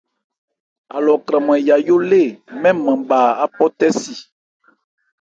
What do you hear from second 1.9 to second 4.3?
lée mɛ́n nman bha áphɔ̂tɛ́si.